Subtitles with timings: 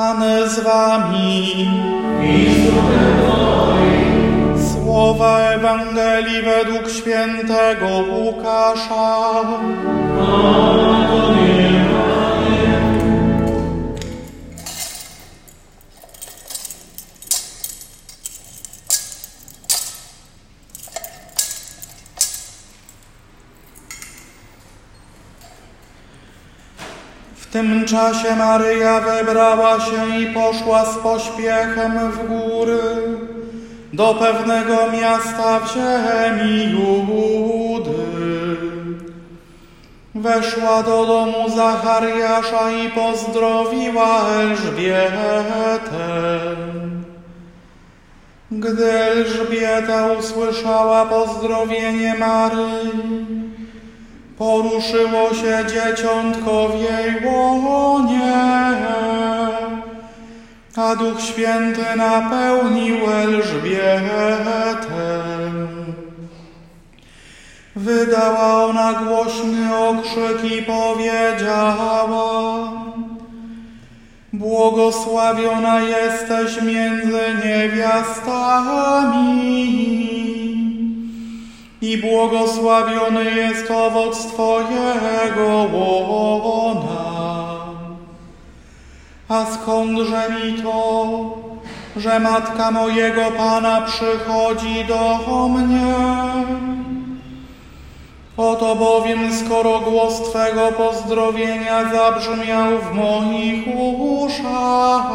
[0.00, 1.68] Pan z wami.
[4.72, 9.42] Słowa Ewangelii według świętego Łukasza.
[11.34, 11.39] W
[27.52, 32.78] tym czasie Maryja wybrała się i poszła z pośpiechem w góry
[33.92, 38.10] do pewnego miasta w ziemi Judy.
[40.14, 45.20] Weszła do domu Zachariasza i pozdrowiła Elżbietę.
[48.50, 53.39] Gdy Elżbieta usłyszała pozdrowienie Maryi,
[54.40, 58.32] poruszyło się dzieciątko w jej łonie,
[60.76, 64.00] a Duch Święty napełnił Elżbietę.
[67.76, 71.92] Wydała ona głośny okrzyk i powiedziała
[74.32, 79.20] Błogosławiona jesteś między niewiastami
[81.82, 87.20] i błogosławiony jest owoc Twojego łona.
[89.28, 91.20] A skądże mi to,
[91.96, 95.94] że matka mojego Pana przychodzi do mnie?
[98.36, 103.64] Oto bowiem, skoro głos Twego pozdrowienia zabrzmiał w moich
[103.98, 105.10] uszach,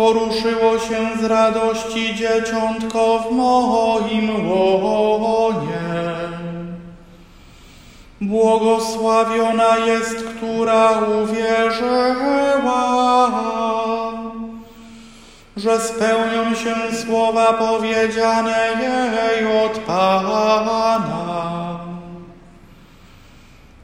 [0.00, 5.90] poruszyło się z radości dzieciątko w moim łonie.
[8.20, 12.80] Błogosławiona jest, która uwierzyła,
[15.56, 16.74] że spełnią się
[17.06, 21.00] słowa powiedziane jej od Pana.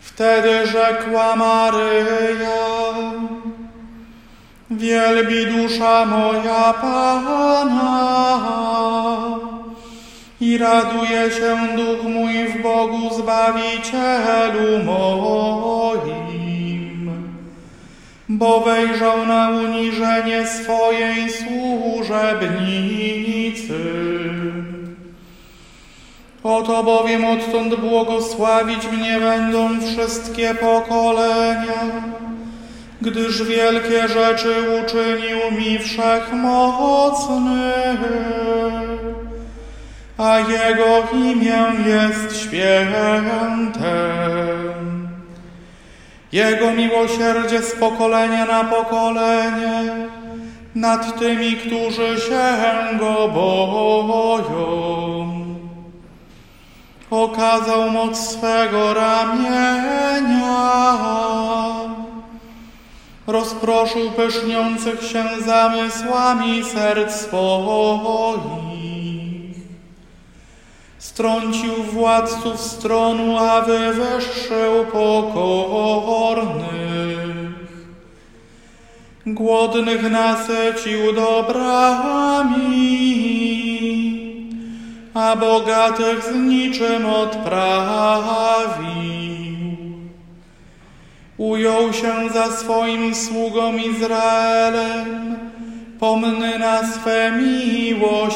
[0.00, 2.84] Wtedy rzekła Maryja,
[4.76, 8.14] Wielbi dusza moja Pana
[10.40, 16.24] i raduje się duch mój w Bogu Zbawicielu moim,
[18.28, 22.54] bo wejrzał na uniżenie swojej służebnicy.
[26.44, 31.92] Oto bowiem odtąd błogosławić mnie będą wszystkie pokolenia,
[33.04, 34.54] gdyż wielkie rzeczy
[34.84, 37.72] uczynił mi wszechmocny,
[40.18, 44.14] a Jego imię jest święte.
[46.32, 49.82] Jego miłosierdzie z pokolenia na pokolenie
[50.74, 52.54] nad tymi, którzy się
[52.98, 54.84] Go boją.
[57.10, 60.44] Okazał moc swego ramienia,
[63.26, 68.54] rozproszył pyszniących się zamysłami serc swoich.
[70.98, 76.64] Strącił władców stronu, a wywyższył pokornych.
[79.26, 82.64] Głodnych nasycił dobrami,
[85.14, 88.84] a bogatych z niczym odprawił.
[91.38, 95.36] Ujął się za swoim sługą Izraelem,
[96.00, 98.34] pomny na swe miłosierdzie.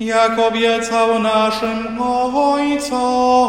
[0.00, 2.02] Jak obiecał naszym
[2.32, 3.44] ojcom,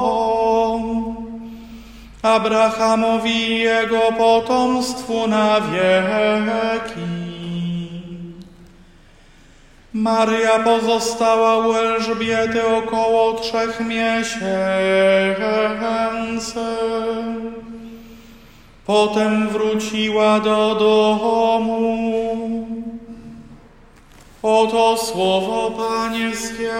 [2.21, 7.34] Abrahamowi jego potomstwu na wieki.
[9.95, 14.45] Maria pozostała u Elżbiety około trzech miesięcy.
[18.85, 22.67] Potem wróciła do domu.
[24.43, 26.73] Oto słowo Pańskie.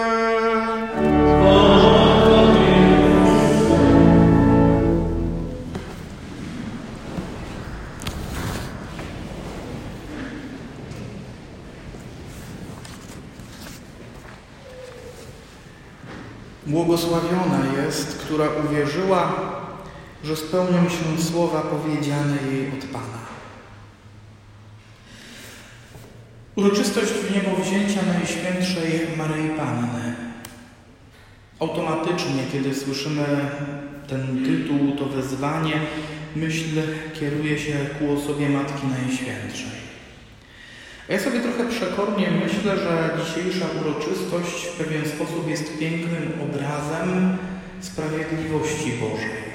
[16.76, 19.32] Błogosławiona jest, która uwierzyła,
[20.24, 23.18] że spełnią się słowa powiedziane jej od Pana.
[26.56, 30.14] Uroczystość niebowzięcia Najświętszej Maryi Panny.
[31.60, 33.26] Automatycznie, kiedy słyszymy
[34.08, 35.80] ten tytuł, to wezwanie,
[36.36, 36.82] myśl
[37.20, 39.95] kieruje się ku osobie Matki Najświętszej.
[41.08, 47.38] Ja sobie trochę przekornie myślę, że dzisiejsza uroczystość w pewien sposób jest pięknym obrazem
[47.80, 49.46] sprawiedliwości Bożej.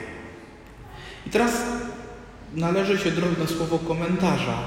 [1.27, 1.51] I teraz
[2.53, 4.57] należy się drobne słowo komentarza.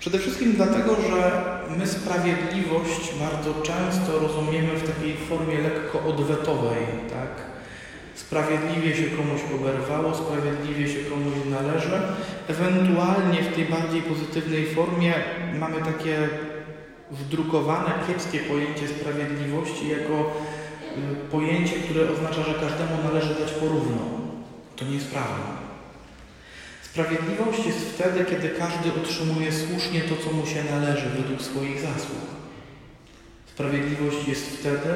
[0.00, 1.44] Przede wszystkim dlatego, że
[1.78, 7.53] my sprawiedliwość bardzo często rozumiemy w takiej formie lekko odwetowej, tak?
[8.14, 12.00] Sprawiedliwie się komuś oberwało, sprawiedliwie się komuś należy.
[12.48, 15.14] Ewentualnie w tej bardziej pozytywnej formie
[15.60, 16.28] mamy takie
[17.10, 23.98] wdrukowane, kiepskie pojęcie sprawiedliwości jako y, pojęcie, które oznacza, że każdemu należy dać porówno.
[24.76, 25.64] To nie jest prawda.
[26.82, 32.24] Sprawiedliwość jest wtedy, kiedy każdy otrzymuje słusznie to, co mu się należy według swoich zasług.
[33.46, 34.88] Sprawiedliwość jest wtedy,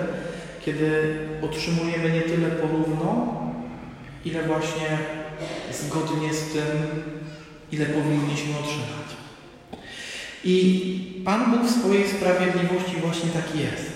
[0.69, 3.37] kiedy otrzymujemy nie tyle porówno,
[4.25, 4.99] ile właśnie
[5.73, 6.65] zgodnie z tym,
[7.73, 9.09] ile powinniśmy otrzymać.
[10.45, 13.93] I Pan Bóg w swojej sprawiedliwości właśnie taki jest,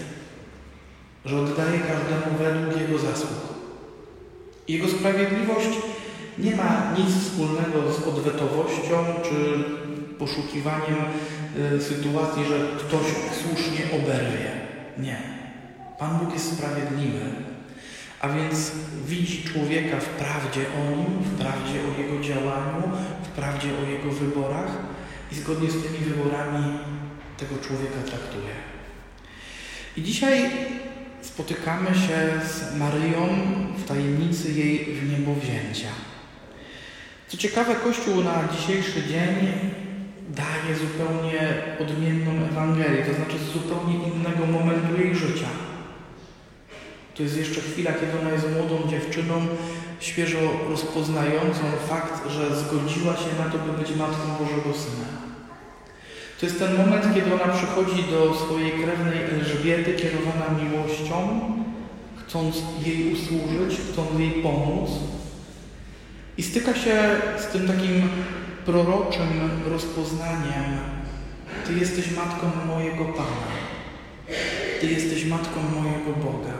[1.24, 3.40] że oddaje każdemu według Jego zasług.
[4.68, 5.70] Jego sprawiedliwość
[6.38, 9.64] nie ma nic wspólnego z odwetowością czy
[10.18, 10.98] poszukiwaniem
[11.76, 13.06] y, sytuacji, że ktoś
[13.42, 14.50] słusznie oberwie.
[14.98, 15.41] Nie.
[15.98, 17.20] Pan Bóg jest sprawiedliwy,
[18.20, 18.72] a więc
[19.06, 22.82] widzi człowieka w prawdzie o nim, w prawdzie o jego działaniu,
[23.22, 24.70] w prawdzie o jego wyborach
[25.32, 26.78] i zgodnie z tymi wyborami
[27.36, 28.54] tego człowieka traktuje.
[29.96, 30.50] I dzisiaj
[31.22, 33.28] spotykamy się z Maryją
[33.76, 35.88] w tajemnicy jej wniebowzięcia.
[37.28, 39.34] Co ciekawe, Kościół na dzisiejszy dzień
[40.28, 45.46] daje zupełnie odmienną Ewangelię, to znaczy z zupełnie innego momentu jej życia.
[47.14, 49.46] To jest jeszcze chwila, kiedy ona jest młodą dziewczyną,
[50.00, 50.38] świeżo
[50.68, 55.22] rozpoznającą fakt, że zgodziła się na to, by być Matką Bożego Syna.
[56.40, 61.40] To jest ten moment, kiedy ona przychodzi do swojej krewnej Elżbiety, kierowana miłością,
[62.16, 64.90] chcąc jej usłużyć, chcąc jej pomóc.
[66.38, 67.00] I styka się
[67.38, 68.08] z tym takim
[68.66, 70.78] proroczym rozpoznaniem.
[71.66, 73.46] Ty jesteś matką mojego Pana.
[74.80, 76.52] Ty jesteś matką mojego Boga.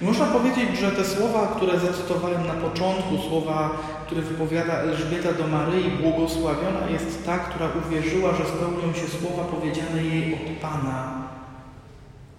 [0.00, 5.90] Można powiedzieć, że te słowa, które zacytowałem na początku, słowa, które wypowiada Elżbieta do Maryi,
[5.90, 11.28] błogosławiona jest ta, która uwierzyła, że spełnią się słowa powiedziane jej od Pana.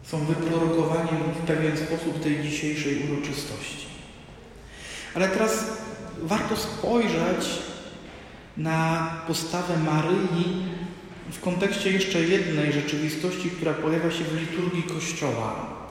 [0.04, 3.88] Są wyprorokowaniem w pewien sposób tej dzisiejszej uroczystości.
[5.16, 5.66] Ale teraz
[6.22, 7.60] warto spojrzeć
[8.58, 10.66] na postawę Maryi
[11.32, 15.82] w kontekście jeszcze jednej rzeczywistości, która pojawia się w liturgii Kościoła.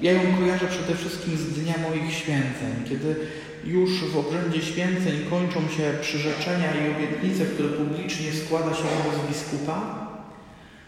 [0.00, 3.16] Ja ją kojarzę przede wszystkim z dnia moich święceń, kiedy
[3.64, 10.06] już w obrzędzie święceń kończą się przyrzeczenia i obietnice, które publicznie składa się wobec biskupa.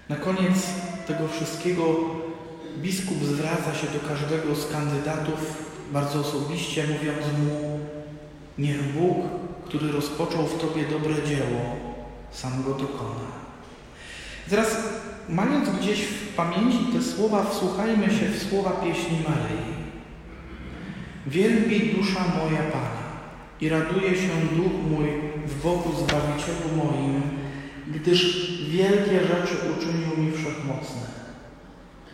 [0.08, 0.66] Na koniec
[1.06, 1.84] tego wszystkiego
[2.78, 7.80] biskup zwraca się do każdego z kandydatów bardzo osobiście, mówiąc mu:
[8.58, 9.16] Niech Bóg,
[9.64, 11.76] który rozpoczął w Tobie dobre dzieło,
[12.30, 13.28] sam go dokona.
[14.50, 14.76] Teraz
[15.28, 19.78] mając gdzieś w pamięci te słowa, wsłuchajmy się w słowa pieśni Maryi.
[21.26, 23.08] Wielbi dusza moja Pana
[23.60, 25.06] i raduje się duch mój
[25.46, 27.22] w Bogu Zbawicielu moim,
[27.86, 31.02] gdyż wielkie rzeczy uczynił mi wszechmocne,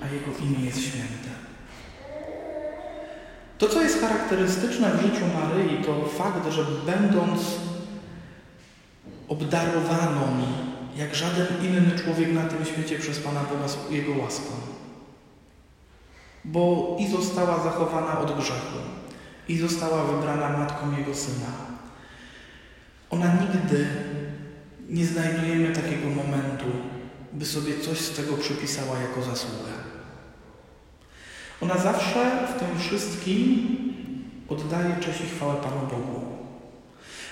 [0.03, 1.35] a Jego imię jest święte.
[3.59, 7.41] To, co jest charakterystyczne w życiu Maryi, to fakt, że będąc
[9.29, 10.21] obdarowaną
[10.97, 14.53] jak żaden inny człowiek na tym świecie przez Pana Boga Jego łaską.
[16.45, 18.79] Bo i została zachowana od grzechu,
[19.49, 21.47] i została wybrana matką Jego Syna.
[23.11, 23.87] Ona nigdy
[24.89, 26.65] nie znajdujemy takiego momentu,
[27.33, 29.73] by sobie coś z tego przypisała jako zasługę.
[31.61, 33.69] Ona zawsze w tym wszystkim
[34.49, 36.21] oddaje cześć i chwałę Panu Bogu.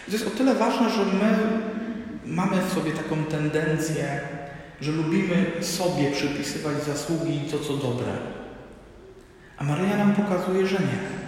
[0.06, 1.38] to jest o tyle ważne, że my
[2.26, 4.20] mamy w sobie taką tendencję,
[4.80, 8.12] że lubimy sobie przypisywać zasługi i to, co dobre.
[9.58, 11.22] A Maryja nam pokazuje, że nie.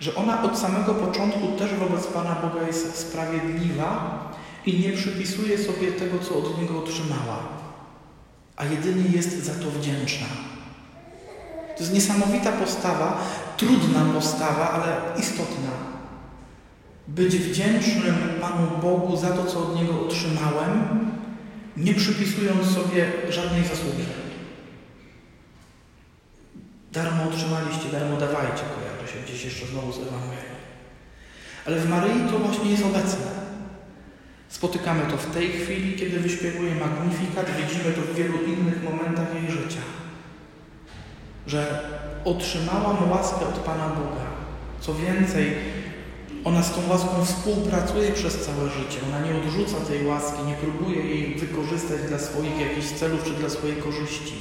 [0.00, 4.20] Że ona od samego początku też wobec Pana Boga jest sprawiedliwa
[4.66, 7.38] i nie przypisuje sobie tego, co od Niego otrzymała,
[8.56, 10.26] a jedynie jest za to wdzięczna.
[11.76, 13.20] To jest niesamowita postawa,
[13.56, 15.85] trudna postawa, ale istotna
[17.08, 21.06] być wdzięcznym Panu Bogu za to, co od Niego otrzymałem,
[21.76, 24.04] nie przypisując sobie żadnej zasługi.
[26.92, 30.56] Darmo otrzymaliście, darmo dawajcie, kojarzy się gdzieś jeszcze znowu z Ewangelii.
[31.66, 33.26] Ale w Maryi to właśnie jest obecne.
[34.48, 39.50] Spotykamy to w tej chwili, kiedy wyśpiewuje Magnifikat, widzimy to w wielu innych momentach jej
[39.50, 39.80] życia.
[41.46, 41.80] Że
[42.24, 44.26] otrzymałam łaskę od Pana Boga.
[44.80, 45.56] Co więcej,
[46.46, 49.00] ona z tą łaską współpracuje przez całe życie.
[49.08, 53.48] Ona nie odrzuca tej łaski, nie próbuje jej wykorzystać dla swoich jakichś celów czy dla
[53.48, 54.34] swojej korzyści.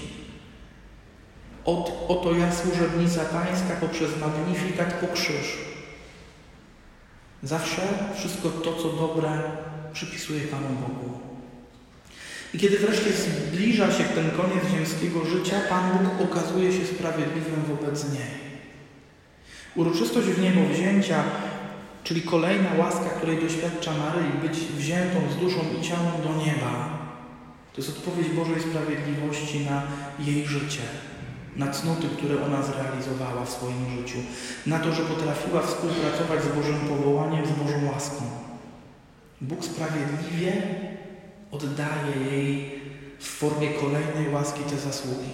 [1.65, 5.57] Ot, oto ja, służebnica Pańska, poprzez magnifikat po krzyż.
[7.43, 7.81] Zawsze
[8.17, 9.41] wszystko to, co dobre,
[9.93, 11.19] przypisuje Panu Bogu.
[12.53, 18.13] I kiedy wreszcie zbliża się ten koniec ziemskiego życia, Pan Bóg okazuje się sprawiedliwym wobec
[18.13, 18.45] niej.
[19.75, 21.23] Uroczystość w niebo wzięcia,
[22.05, 26.99] czyli kolejna łaska, której doświadcza Maryi, być wziętą z duszą i ciałem do nieba,
[27.73, 29.83] to jest odpowiedź Bożej Sprawiedliwości na
[30.19, 30.81] jej życie,
[31.55, 34.17] na cnoty, które ona zrealizowała w swoim życiu,
[34.65, 38.23] na to, że potrafiła współpracować z Bożym powołaniem, z Bożą łaską.
[39.41, 40.61] Bóg sprawiedliwie
[41.51, 42.81] oddaje jej
[43.19, 45.29] w formie kolejnej łaski te zasługi.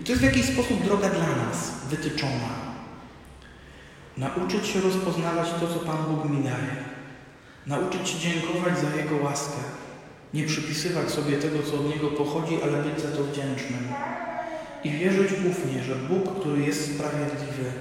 [0.00, 2.65] I to jest w jakiś sposób droga dla nas wytyczona.
[4.16, 6.76] Nauczyć się rozpoznawać to, co Pan Bóg mi daje.
[7.66, 9.58] Nauczyć się dziękować za Jego łaskę.
[10.34, 13.88] Nie przypisywać sobie tego, co od Niego pochodzi, ale być za to wdzięcznym.
[14.84, 17.72] I wierzyć ufnie, że Bóg, który jest sprawiedliwy,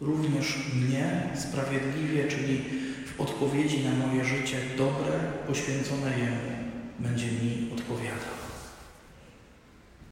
[0.00, 2.64] również mnie sprawiedliwie, czyli
[3.06, 5.12] w odpowiedzi na moje życie dobre,
[5.46, 8.37] poświęcone Jemu, będzie mi odpowiadał.